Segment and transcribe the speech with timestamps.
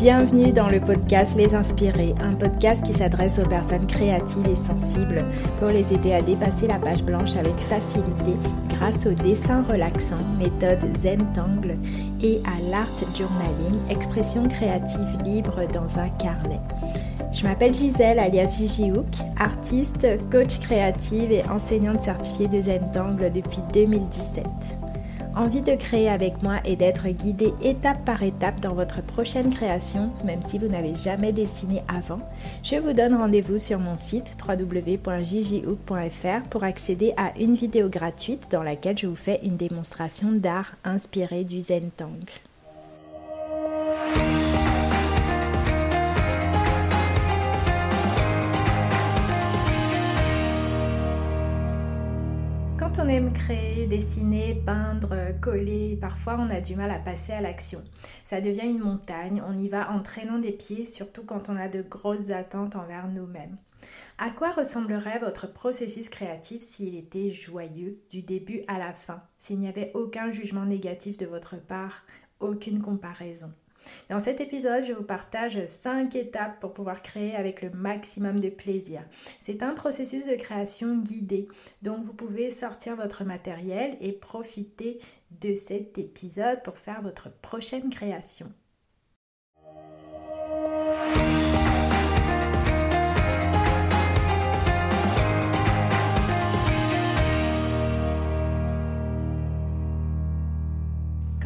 [0.00, 5.26] Bienvenue dans le podcast Les Inspirés, un podcast qui s'adresse aux personnes créatives et sensibles
[5.58, 8.32] pour les aider à dépasser la page blanche avec facilité
[8.70, 11.76] grâce au dessin relaxant, méthode Zentangle
[12.22, 16.60] et à l'art journaling, expression créative libre dans un carnet.
[17.32, 19.06] Je m'appelle Gisèle alias Gigi Hook,
[19.38, 24.44] artiste, coach créative et enseignante certifiée de Zentangle depuis 2017.
[25.36, 30.10] Envie de créer avec moi et d'être guidé étape par étape dans votre prochaine création,
[30.24, 32.18] même si vous n'avez jamais dessiné avant,
[32.64, 38.64] je vous donne rendez-vous sur mon site www.jjhook.fr pour accéder à une vidéo gratuite dans
[38.64, 42.32] laquelle je vous fais une démonstration d'art inspirée du Zentangle.
[52.98, 57.82] On aime créer, dessiner, peindre, coller, parfois on a du mal à passer à l'action.
[58.24, 61.68] Ça devient une montagne, on y va en traînant des pieds, surtout quand on a
[61.68, 63.56] de grosses attentes envers nous-mêmes.
[64.18, 69.60] À quoi ressemblerait votre processus créatif s'il était joyeux du début à la fin, s'il
[69.60, 72.02] n'y avait aucun jugement négatif de votre part,
[72.40, 73.52] aucune comparaison?
[74.08, 78.50] Dans cet épisode, je vous partage 5 étapes pour pouvoir créer avec le maximum de
[78.50, 79.02] plaisir.
[79.40, 81.48] C'est un processus de création guidé,
[81.82, 84.98] donc vous pouvez sortir votre matériel et profiter
[85.40, 88.52] de cet épisode pour faire votre prochaine création.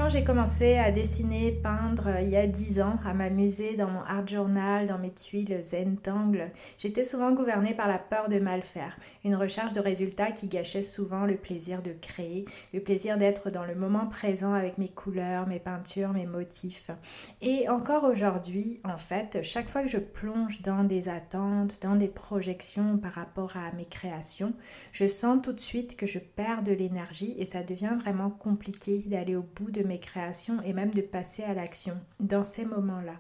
[0.09, 4.03] J'ai commencé à dessiner, peindre euh, il y a 10 ans, à m'amuser dans mon
[4.03, 8.99] art journal, dans mes tuiles Zentangle, j'étais souvent gouvernée par la peur de mal faire,
[9.25, 13.65] une recherche de résultats qui gâchait souvent le plaisir de créer, le plaisir d'être dans
[13.65, 16.91] le moment présent avec mes couleurs, mes peintures, mes motifs.
[17.41, 22.09] Et encore aujourd'hui, en fait, chaque fois que je plonge dans des attentes, dans des
[22.09, 24.53] projections par rapport à mes créations,
[24.93, 29.03] je sens tout de suite que je perds de l'énergie et ça devient vraiment compliqué
[29.07, 33.17] d'aller au bout de mes création et même de passer à l'action dans ces moments-là.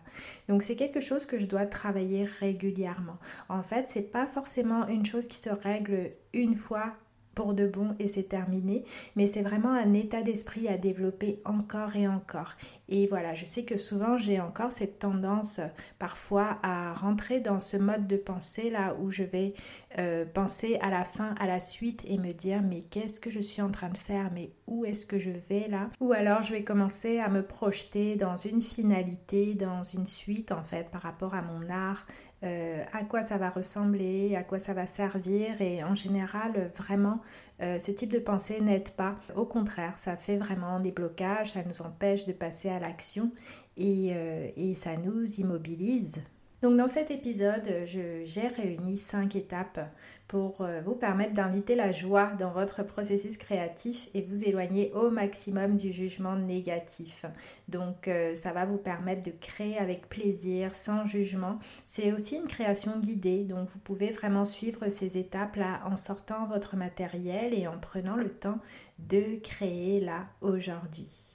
[0.48, 3.18] Donc c'est quelque chose que je dois travailler régulièrement.
[3.48, 6.94] En fait, c'est pas forcément une chose qui se règle une fois
[7.34, 8.84] pour de bon et c'est terminé,
[9.16, 12.54] mais c'est vraiment un état d'esprit à développer encore et encore.
[12.88, 15.60] Et voilà, je sais que souvent j'ai encore cette tendance
[15.98, 19.54] parfois à rentrer dans ce mode de pensée là où je vais
[19.98, 23.40] euh, penser à la fin, à la suite et me dire mais qu'est-ce que je
[23.40, 25.88] suis en train de faire, mais où est-ce que je vais là?
[26.00, 30.62] Ou alors je vais commencer à me projeter dans une finalité, dans une suite en
[30.62, 32.06] fait par rapport à mon art,
[32.42, 35.62] euh, à quoi ça va ressembler, à quoi ça va servir.
[35.62, 37.20] Et en général vraiment
[37.60, 39.16] euh, ce type de pensée n'aide pas.
[39.36, 43.30] Au contraire, ça fait vraiment des blocages, ça nous empêche de passer à l'action
[43.76, 46.22] et, euh, et ça nous immobilise.
[46.64, 49.80] Donc dans cet épisode, j'ai réuni cinq étapes
[50.26, 55.10] pour euh, vous permettre d'inviter la joie dans votre processus créatif et vous éloigner au
[55.10, 57.26] maximum du jugement négatif.
[57.68, 61.58] Donc euh, ça va vous permettre de créer avec plaisir, sans jugement.
[61.84, 66.76] C'est aussi une création guidée, donc vous pouvez vraiment suivre ces étapes-là en sortant votre
[66.76, 68.60] matériel et en prenant le temps
[69.00, 71.33] de créer là aujourd'hui.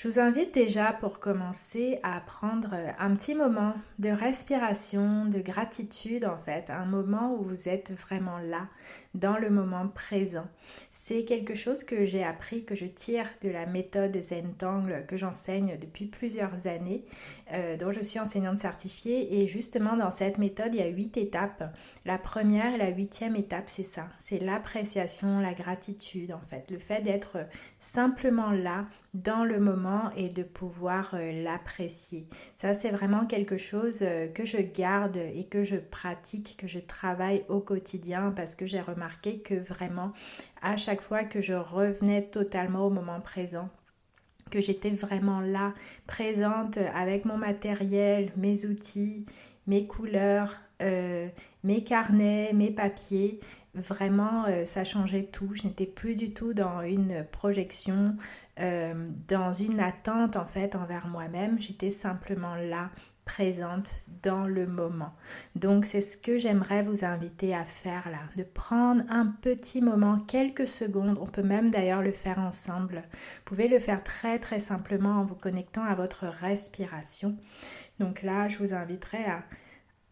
[0.00, 6.24] Je vous invite déjà pour commencer à prendre un petit moment de respiration, de gratitude
[6.24, 8.66] en fait, un moment où vous êtes vraiment là,
[9.12, 10.46] dans le moment présent.
[10.90, 15.76] C'est quelque chose que j'ai appris, que je tire de la méthode Zentangle que j'enseigne
[15.78, 17.04] depuis plusieurs années,
[17.52, 19.42] euh, dont je suis enseignante certifiée.
[19.42, 21.76] Et justement, dans cette méthode, il y a huit étapes.
[22.06, 26.78] La première et la huitième étape, c'est ça, c'est l'appréciation, la gratitude en fait, le
[26.78, 27.36] fait d'être
[27.78, 32.26] simplement là dans le moment et de pouvoir euh, l'apprécier.
[32.56, 36.78] Ça, c'est vraiment quelque chose euh, que je garde et que je pratique, que je
[36.78, 40.12] travaille au quotidien parce que j'ai remarqué que vraiment,
[40.62, 43.68] à chaque fois que je revenais totalement au moment présent,
[44.50, 45.74] que j'étais vraiment là,
[46.06, 49.24] présente avec mon matériel, mes outils,
[49.66, 51.28] mes couleurs, euh,
[51.62, 53.38] mes carnets, mes papiers,
[53.74, 55.50] vraiment ça changeait tout.
[55.54, 58.16] Je n'étais plus du tout dans une projection,
[58.58, 61.60] euh, dans une attente en fait envers moi-même.
[61.60, 62.90] J'étais simplement là,
[63.24, 65.14] présente dans le moment.
[65.54, 70.18] Donc c'est ce que j'aimerais vous inviter à faire là, de prendre un petit moment,
[70.18, 71.16] quelques secondes.
[71.20, 73.04] On peut même d'ailleurs le faire ensemble.
[73.12, 77.36] Vous pouvez le faire très très simplement en vous connectant à votre respiration.
[78.00, 79.44] Donc là, je vous inviterai à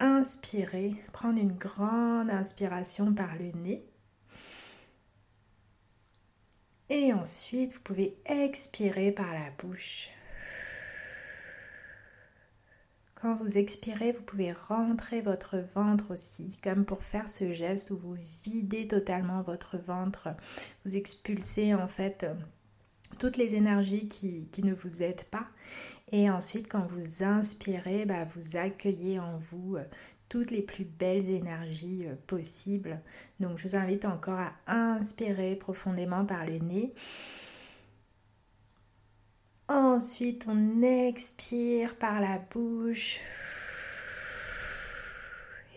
[0.01, 3.85] inspirer, prendre une grande inspiration par le nez.
[6.91, 10.09] Et ensuite, vous pouvez expirer par la bouche.
[13.21, 17.99] Quand vous expirez, vous pouvez rentrer votre ventre aussi, comme pour faire ce geste où
[17.99, 20.29] vous videz totalement votre ventre.
[20.85, 22.25] Vous expulsez en fait
[23.19, 25.47] toutes les énergies qui, ne vous aident pas.
[26.13, 29.85] Et ensuite, quand vous inspirez, bah, vous accueillez en vous euh,
[30.29, 33.01] toutes les plus belles énergies euh, possibles.
[33.41, 36.95] Donc, je vous invite encore à inspirer profondément par le nez.
[39.69, 43.21] Ensuite, on expire par la bouche.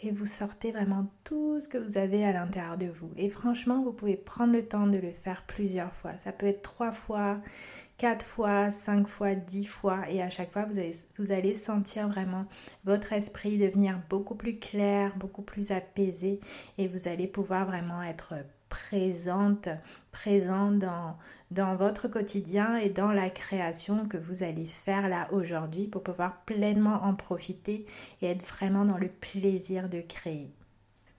[0.03, 3.11] Et vous sortez vraiment tout ce que vous avez à l'intérieur de vous.
[3.17, 6.17] Et franchement, vous pouvez prendre le temps de le faire plusieurs fois.
[6.17, 7.39] Ça peut être trois fois,
[8.01, 10.09] quatre fois, cinq fois, dix fois.
[10.09, 12.47] Et à chaque fois, vous allez, vous allez sentir vraiment
[12.83, 16.39] votre esprit devenir beaucoup plus clair, beaucoup plus apaisé.
[16.79, 18.33] Et vous allez pouvoir vraiment être
[18.69, 19.69] présente,
[20.11, 21.15] présent dans,
[21.51, 26.41] dans votre quotidien et dans la création que vous allez faire là aujourd'hui pour pouvoir
[26.47, 27.85] pleinement en profiter
[28.23, 30.49] et être vraiment dans le plaisir de créer.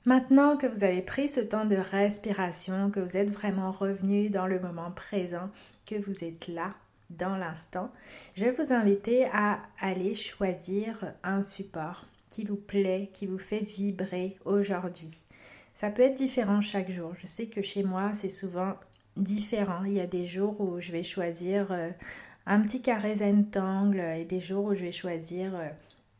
[0.04, 4.48] Maintenant que vous avez pris ce temps de respiration, que vous êtes vraiment revenu dans
[4.48, 5.48] le moment présent,
[5.86, 6.70] que vous êtes là
[7.10, 7.88] dans l'instant,
[8.34, 13.60] je vais vous inviter à aller choisir un support qui vous plaît, qui vous fait
[13.60, 15.22] vibrer aujourd'hui.
[15.74, 17.12] Ça peut être différent chaque jour.
[17.20, 18.74] Je sais que chez moi, c'est souvent
[19.16, 19.84] différent.
[19.84, 21.90] Il y a des jours où je vais choisir euh,
[22.46, 25.68] un petit carré zentangle et des jours où je vais choisir euh,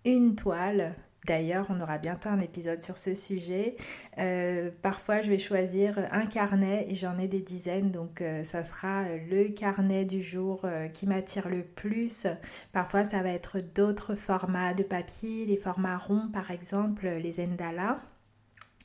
[0.05, 0.95] une toile.
[1.27, 3.77] D'ailleurs, on aura bientôt un épisode sur ce sujet.
[4.19, 9.05] Euh, parfois, je vais choisir un carnet et j'en ai des dizaines, donc ça sera
[9.31, 12.27] le carnet du jour qui m'attire le plus.
[12.73, 18.01] Parfois, ça va être d'autres formats de papier, les formats ronds par exemple, les Endala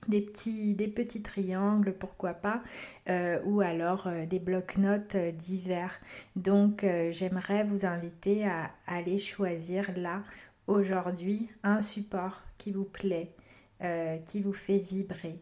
[0.07, 2.61] des petits, triangles, pourquoi pas,
[3.09, 5.99] euh, ou alors euh, des blocs-notes euh, divers.
[6.35, 10.23] Donc j'aimerais vous inviter à aller choisir là,
[10.67, 13.33] aujourd'hui, un support qui vous plaît,
[14.25, 15.39] qui vous fait vibrer.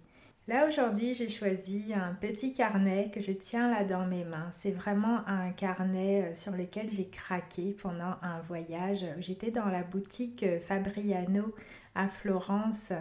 [0.48, 4.50] Là aujourd'hui j'ai choisi un petit carnet que je tiens là dans mes mains.
[4.52, 9.06] C'est vraiment un carnet sur lequel j'ai craqué pendant un voyage.
[9.18, 11.56] J'étais dans la boutique Fabriano
[11.96, 12.92] à Florence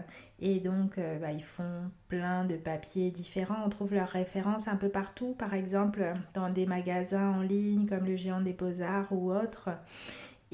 [0.40, 3.62] et donc euh, bah, ils font plein de papiers différents.
[3.66, 8.06] On trouve leurs références un peu partout, par exemple dans des magasins en ligne comme
[8.06, 9.68] le Géant des Beaux-Arts ou autres.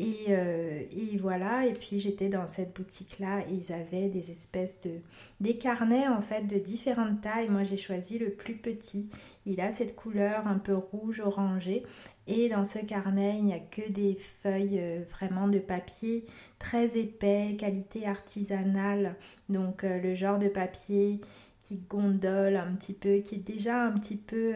[0.00, 4.81] Et, euh, et, voilà, et puis j'étais dans cette boutique-là et ils avaient des espèces
[4.81, 4.93] de...
[5.41, 7.50] des carnets en fait de différentes tailles.
[7.50, 9.11] Moi j'ai choisi le plus petit.
[9.44, 11.82] Il a cette couleur un peu rouge orangé
[12.26, 16.25] et dans ce carnet, il n'y a que des feuilles euh, vraiment de papier
[16.58, 19.17] très épais, qualité artisanale.
[19.50, 21.20] Donc euh, le genre de papier
[21.62, 24.55] qui gondole un petit peu, qui est déjà un petit peu...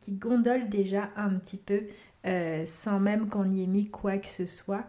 [0.00, 1.82] Qui gondole déjà un petit peu
[2.24, 4.84] sans même qu'on y ait mis quoi que ce soit.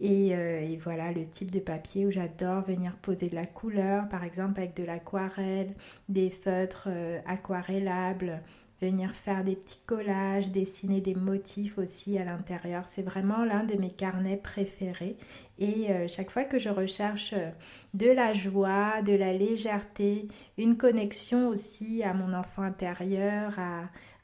[0.00, 4.24] Et, et, voilà le type de papier où j'adore venir poser de la couleur, par
[4.24, 5.74] exemple avec de l'aquarelle,
[6.08, 6.88] des feutres
[7.26, 8.42] aquarellables,
[8.80, 12.84] venir faire des petits collages, dessiner des motifs aussi à l'intérieur.
[12.86, 15.16] C'est vraiment l'un de mes carnets préférés.
[15.58, 17.50] Et euh, chaque fois que je recherche euh,
[17.94, 20.28] de la joie, de la légèreté,
[20.58, 23.58] une connexion aussi à mon enfant intérieur,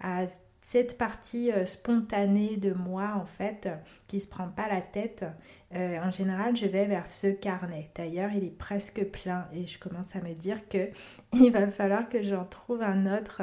[0.00, 0.24] à
[0.60, 3.68] cette partie euh, spontanée de moi en fait
[4.08, 5.24] qui se prend pas la tête
[5.72, 7.90] en général je vais vers ce carnet.
[7.94, 10.90] D'ailleurs il est presque plein et je commence à me dire que
[11.32, 13.42] il va falloir que j'en trouve un autre.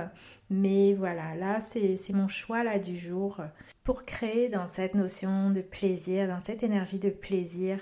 [0.50, 3.42] Mais voilà, là, c'est mon choix là du jour.
[3.84, 7.80] Pour créer dans cette notion de plaisir, dans cette énergie de plaisir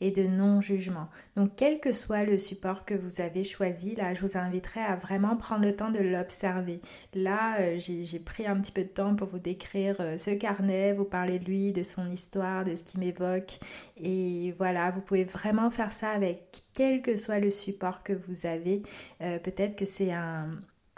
[0.00, 1.08] et de non-jugement.
[1.36, 4.96] Donc, quel que soit le support que vous avez choisi, là, je vous inviterai à
[4.96, 6.80] vraiment prendre le temps de l'observer.
[7.14, 10.92] Là, euh, j'ai pris un petit peu de temps pour vous décrire euh, ce carnet,
[10.92, 13.58] vous parler de lui, de son histoire, de ce qui m'évoque.
[13.96, 18.46] Et voilà, vous pouvez vraiment faire ça avec quel que soit le support que vous
[18.46, 18.82] avez.
[19.20, 20.48] Euh, peut-être que c'est un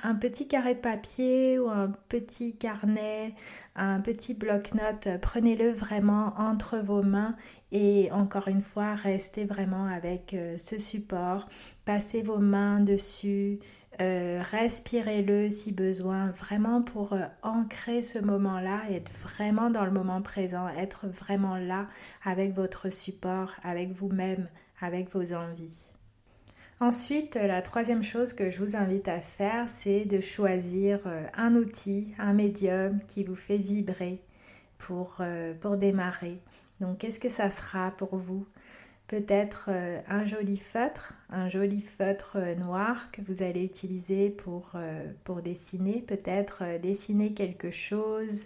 [0.03, 3.35] un petit carré de papier ou un petit carnet,
[3.77, 7.37] un petit bloc-notes, prenez-le vraiment entre vos mains
[7.73, 11.49] et encore une fois, restez vraiment avec euh, ce support,
[11.85, 13.61] passez vos mains dessus,
[14.01, 20.23] euh, respirez-le si besoin, vraiment pour euh, ancrer ce moment-là, être vraiment dans le moment
[20.23, 21.87] présent, être vraiment là
[22.25, 24.49] avec votre support, avec vous-même,
[24.81, 25.91] avec vos envies.
[26.83, 31.55] Ensuite, la troisième chose que je vous invite à faire, c'est de choisir euh, un
[31.55, 34.23] outil, un médium qui vous fait vibrer
[34.79, 36.41] pour, euh, démarrer.
[36.81, 38.47] Donc, qu'est-ce que ça sera pour vous?
[39.09, 44.73] Peut-être euh, un joli feutre, un joli feutre noir que vous allez utiliser pour,
[45.25, 48.45] pour dessiner, peut-être dessiner quelque chose,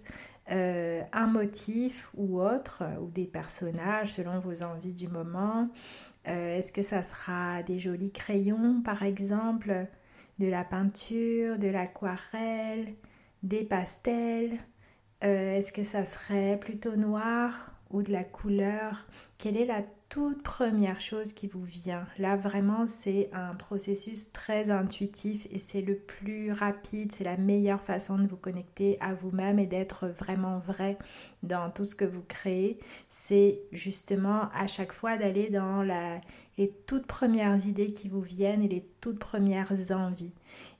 [0.48, 5.70] un motif ou autre, ou des personnages selon vos envies du moment,
[6.26, 9.86] Est-ce que ça sera des jolis crayons par exemple,
[10.38, 12.94] de la peinture, de l'aquarelle,
[13.42, 14.58] des pastels
[15.20, 19.06] Est-ce que ça serait plutôt noir ou de la couleur?
[19.38, 19.82] Quelle est la
[20.14, 22.06] toute première chose qui vous vient.
[22.20, 27.80] Là, vraiment, c'est un processus très intuitif et c'est le plus rapide, c'est la meilleure
[27.80, 30.98] façon de vous connecter à vous-même et d'être vraiment vrai
[31.42, 32.78] dans tout ce que vous créez.
[33.08, 38.68] C'est justement à chaque fois d'aller dans les toutes premières idées qui vous viennent et
[38.68, 40.30] les toutes premières envies.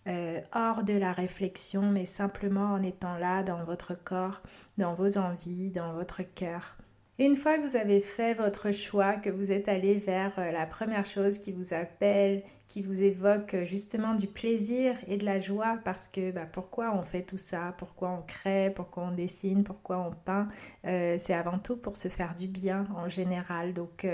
[0.06, 4.42] Euh, hors de la réflexion, mais simplement en étant là dans votre corps,
[4.78, 6.76] dans vos envies, dans votre cœur.
[7.20, 10.66] Une fois que vous avez fait votre choix, que vous êtes allé vers euh, la
[10.66, 15.38] première chose qui vous appelle, qui vous évoque euh, justement du plaisir et de la
[15.38, 19.62] joie, parce que bah, pourquoi on fait tout ça, pourquoi on crée, pourquoi on dessine,
[19.62, 20.48] pourquoi on peint,
[20.86, 23.74] euh, c'est avant tout pour se faire du bien en général.
[23.74, 24.04] Donc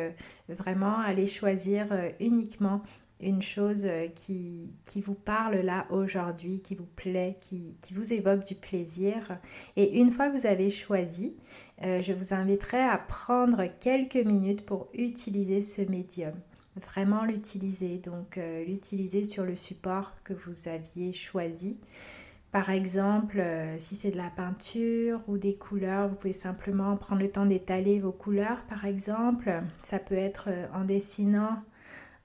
[0.48, 1.86] vraiment aller choisir
[2.20, 2.82] uniquement
[3.22, 8.54] une chose qui, qui, vous parle là aujourd'hui, qui vous plaît, qui, vous évoque du
[8.54, 9.38] plaisir.
[9.76, 11.36] Et une fois que vous avez choisi,
[11.82, 16.34] euh, je vous inviterai à prendre quelques minutes pour utiliser ce médium.
[16.76, 21.78] Vraiment l'utiliser, donc euh, l'utiliser sur le support que vous aviez choisi.
[22.52, 27.22] Par exemple, euh, si c'est de la peinture ou des couleurs, vous pouvez simplement prendre
[27.22, 29.62] le temps d'étaler vos couleurs, par exemple.
[29.84, 31.62] Ça peut être en dessinant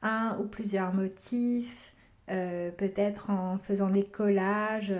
[0.05, 1.93] un ou plusieurs motifs,
[2.27, 4.93] peut-être en faisant des collages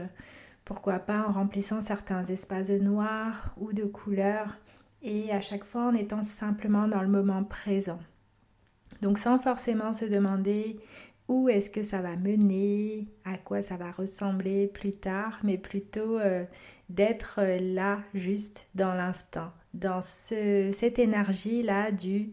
[0.66, 4.58] pourquoi pas en remplissant certains espaces de noir ou de couleur
[5.04, 8.00] et à chaque fois en étant simplement dans le moment présent.
[9.02, 10.80] Donc sans forcément se demander
[11.28, 16.20] où est-ce que ça va mener, à quoi ça va ressembler plus tard, mais plutôt
[16.20, 16.44] euh,
[16.90, 22.32] d'être là juste dans l'instant, dans cette énergie-là du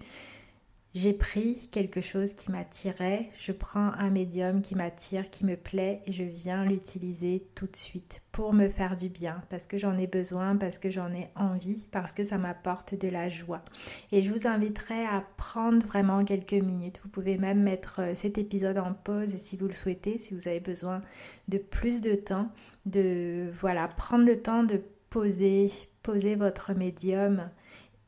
[0.94, 6.02] j'ai pris quelque chose qui m'attirait, je prends un médium qui m'attire, qui me plaît
[6.06, 9.96] et je viens l'utiliser tout de suite pour me faire du bien, parce que j'en
[9.96, 13.62] ai besoin, parce que j'en ai envie, parce que ça m'apporte de la joie.
[14.10, 17.00] Et je vous inviterai à prendre vraiment quelques minutes.
[17.02, 20.46] Vous pouvez même mettre euh, cet épisode en pause si vous le souhaitez, si vous
[20.46, 21.00] avez besoin
[21.48, 22.50] de plus de temps,
[22.84, 25.70] de voilà, prendre le temps de poser,
[26.02, 27.48] poser votre médium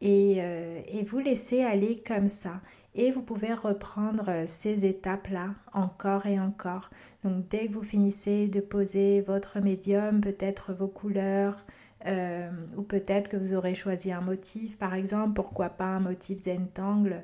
[0.04, 2.60] euh, et, vous laissez aller comme ça.
[2.94, 6.90] Et vous pouvez reprendre euh, ces étapes-là encore et encore.
[7.24, 11.64] Donc dès que vous finissez de poser votre médium, peut-être vos couleurs,
[12.06, 16.42] euh, ou peut-être que vous aurez choisi un motif, par exemple, pourquoi pas un motif
[16.42, 17.22] Zentangle,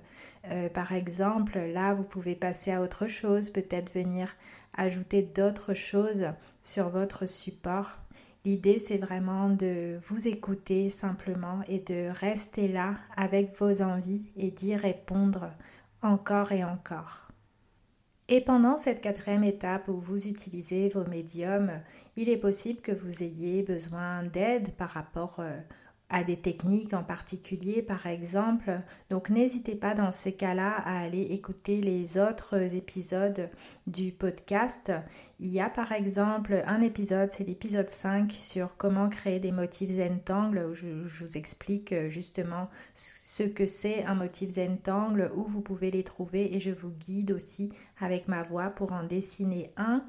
[0.73, 4.35] par exemple, là vous pouvez passer à autre chose, peut-être venir
[4.75, 6.29] ajouter d'autres choses
[6.65, 7.99] sur votre support
[8.45, 14.51] L'idée, c'est vraiment de vous écouter simplement et de rester là avec vos envies et
[14.51, 15.51] d'y répondre
[16.03, 17.31] encore et encore.
[18.29, 21.73] Et pendant cette quatrième étape où vous utilisez vos médiums,
[22.17, 25.59] il est possible que vous ayez besoin d'aide par rapport euh,
[26.11, 28.81] à des techniques en particulier, par exemple.
[29.09, 33.49] Donc n'hésitez pas dans ces cas-là à aller écouter les autres épisodes
[33.87, 34.93] du podcast.
[35.39, 39.91] Il y a par exemple un épisode, c'est l'épisode 5 sur comment créer des motifs
[39.91, 45.91] Zentangle, où je, vous explique justement ce que c'est un motif Zentangle, où vous pouvez
[45.91, 47.71] les trouver et je vous guide aussi
[48.03, 50.03] avec ma voix pour en dessiner un.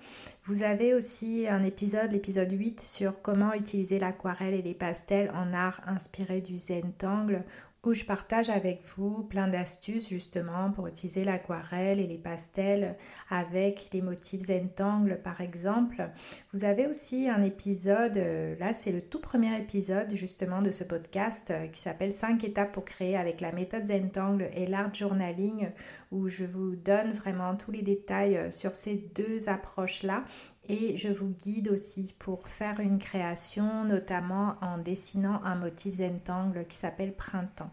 [0.45, 5.53] Vous avez aussi un épisode, l'épisode 8, sur comment utiliser l'aquarelle et les pastels en
[5.53, 7.43] art inspiré du Zentangle
[7.83, 12.95] où je partage avec vous plein d'astuces justement pour utiliser l'aquarelle et les pastels
[13.29, 16.09] avec les motifs Zentangle par exemple.
[16.53, 20.83] Vous avez aussi un épisode, euh, là c'est le tout premier épisode justement de ce
[20.83, 25.69] podcast euh, qui s'appelle 5 étapes pour créer avec la méthode Zentangle et l'art journaling
[26.11, 30.23] où je vous donne vraiment tous les détails euh, sur ces deux approches-là
[30.67, 36.65] et je vous guide aussi pour faire une création, notamment en dessinant un motif Zentangle
[36.67, 37.71] qui s'appelle Printemps.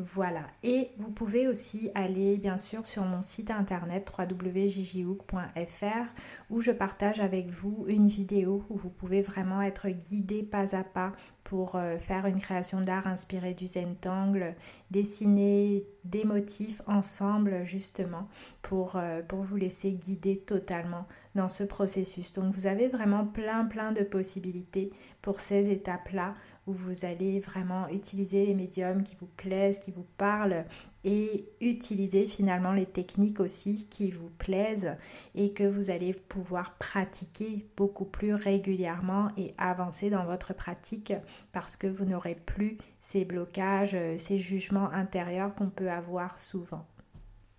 [0.00, 6.14] Voilà, et vous pouvez aussi aller bien sûr sur mon site internet www.jjhook.fr
[6.50, 10.84] où je partage avec vous une vidéo où vous pouvez vraiment être guidé pas à
[10.84, 11.10] pas
[11.42, 14.54] pour euh, faire une création d'art inspirée du Zentangle,
[14.92, 18.28] dessiner des motifs ensemble justement
[18.62, 22.32] pour, euh, pour vous laisser guider totalement dans ce processus.
[22.34, 26.34] Donc vous avez vraiment plein plein de possibilités pour ces étapes-là
[26.72, 30.64] vous allez vraiment utiliser les médiums qui vous plaisent, qui vous parlent
[31.04, 34.96] et utiliser finalement les techniques aussi qui vous plaisent
[35.34, 41.12] et que vous allez pouvoir pratiquer beaucoup plus régulièrement et avancer dans votre pratique
[41.52, 46.86] parce que vous n'aurez plus ces blocages, ces jugements intérieurs qu'on peut avoir souvent.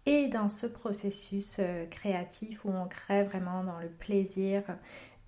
[0.05, 4.63] Et dans ce processus euh, créatif où on crée vraiment dans le plaisir,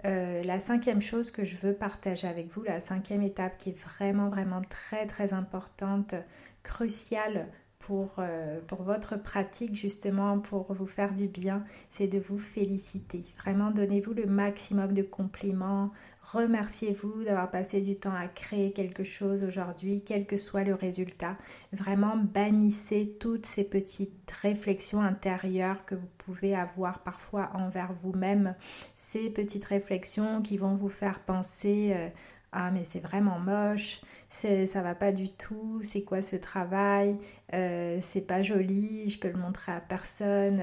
[0.06, 3.80] euh, la cinquième chose que je veux partager avec vous, la cinquième étape qui est
[3.80, 6.16] vraiment, vraiment très, très importante,
[6.64, 7.48] cruciale
[7.82, 13.24] pour, euh, pour votre pratique, justement, pour vous faire du bien, c'est de vous féliciter.
[13.40, 15.92] Vraiment, donnez-vous le maximum de compliments,
[16.24, 21.36] Remerciez-vous d'avoir passé du temps à créer quelque chose aujourd'hui, quel que soit le résultat.
[21.74, 28.56] Vraiment bannissez toutes ces petites réflexions intérieures que vous pouvez avoir parfois envers vous-même.
[28.96, 32.10] Ces petites réflexions qui vont vous faire penser euh,
[32.52, 37.18] ah mais c'est vraiment moche, ça va pas du tout, c'est quoi ce travail,
[37.54, 40.62] euh, c'est pas joli, je peux le montrer à personne,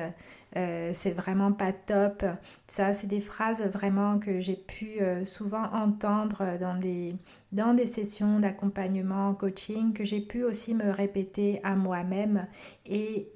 [0.56, 2.24] euh, c'est vraiment pas top.
[2.66, 7.14] Ça, c'est des phrases vraiment que j'ai pu euh, souvent entendre dans des,
[7.52, 12.46] dans des sessions d'accompagnement, coaching, que j'ai pu aussi me répéter à moi-même.
[12.86, 13.32] Et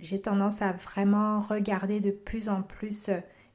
[0.00, 3.10] j'ai tendance à vraiment regarder de plus en plus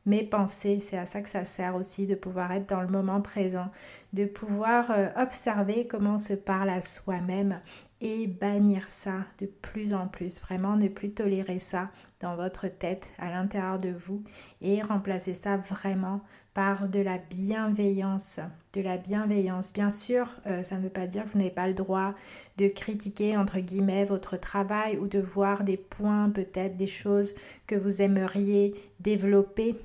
[0.05, 0.79] mes pensées.
[0.81, 3.70] C'est à ça que ça sert aussi de pouvoir être dans le moment présent,
[4.13, 7.60] de pouvoir euh, observer comment on se parle à soi-même
[8.01, 10.41] et bannir ça de plus en plus.
[10.41, 11.89] Vraiment ne plus tolérer ça
[12.20, 14.24] dans votre tête, à l'intérieur de vous
[14.62, 16.22] et remplacer ça vraiment
[16.53, 18.39] par de la bienveillance.
[18.74, 19.72] De la bienveillance.
[19.72, 22.13] Bien sûr, euh, ça ne veut pas dire que vous n'avez pas le droit
[22.58, 27.34] de critiquer, entre guillemets, votre travail ou de voir des points, peut-être des choses
[27.67, 29.75] que vous aimeriez développer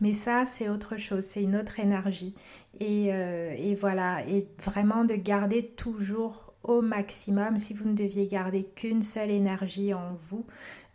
[0.00, 2.34] mais ça, c'est autre chose, c'est une autre énergie.
[2.80, 8.26] Et, euh, et, voilà, et vraiment de garder toujours au maximum, si vous ne deviez
[8.26, 10.46] garder qu'une seule énergie en vous,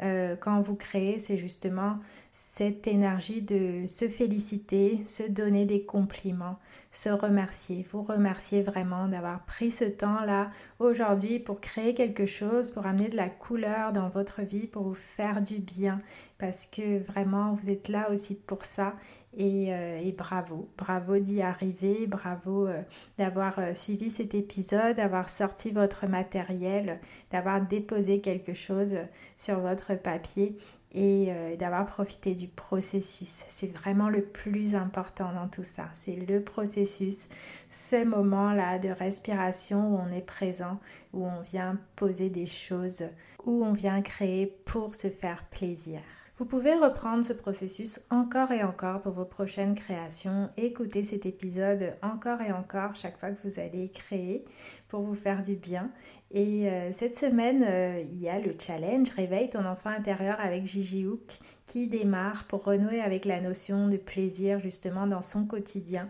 [0.01, 2.00] euh, quand vous créez, c'est justement
[2.31, 6.58] cette énergie de se féliciter, se donner des compliments,
[6.91, 7.86] se remercier.
[7.91, 10.49] Vous remercier vraiment d'avoir pris ce temps-là
[10.80, 14.95] aujourd'hui pour créer quelque chose, pour amener de la couleur dans votre vie, pour vous
[14.95, 16.02] faire du bien,
[16.39, 18.93] parce que vraiment vous êtes là aussi pour ça.
[19.38, 22.82] Et, euh, bravo, bravo d'y arriver, bravo euh,
[23.19, 26.99] d'avoir suivi cet épisode, d'avoir sorti votre matériel,
[27.32, 28.95] d'avoir déposé quelque chose
[29.38, 30.58] sur votre papier
[30.91, 33.43] et euh, d'avoir profité du processus.
[33.49, 35.86] C'est vraiment le plus important dans tout ça.
[35.95, 37.28] C'est le processus,
[37.69, 40.80] ce moment-là de respiration où on est présent,
[41.13, 43.04] où on vient poser des choses,
[43.45, 45.99] où on vient créer pour se faire plaisir.
[46.39, 51.97] Vous pouvez reprendre ce processus encore et encore pour vos prochaines créations, écouter cet épisode
[52.02, 54.45] encore et encore chaque fois que vous allez créer
[54.89, 55.91] pour vous faire du bien.
[56.32, 60.65] Et euh, cette semaine, euh, il y a le challenge Réveille ton enfant intérieur avec
[60.65, 66.10] Gigi Hook qui démarre pour renouer avec la notion de plaisir justement dans son quotidien.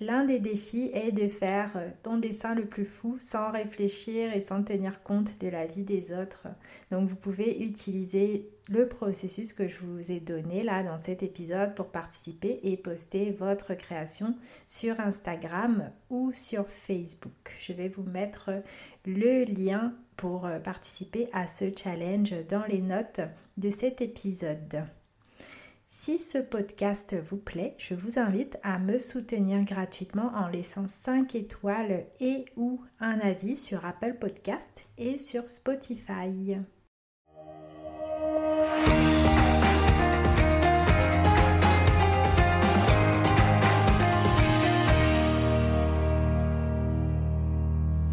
[0.00, 4.40] L'un des défis est de faire euh, ton dessin le plus fou sans réfléchir et
[4.40, 6.46] sans tenir compte de la vie des autres.
[6.90, 11.74] Donc vous pouvez utiliser le processus que je vous ai donné là dans cet épisode
[11.74, 14.36] pour participer et poster votre création
[14.68, 17.56] sur Instagram ou sur Facebook.
[17.58, 18.19] Je vais vous mettre
[19.06, 23.20] le lien pour euh, participer à ce challenge dans les notes
[23.56, 24.84] de cet épisode.
[25.86, 31.34] Si ce podcast vous plaît, je vous invite à me soutenir gratuitement en laissant 5
[31.34, 36.58] étoiles et ou un avis sur Apple Podcast et sur Spotify.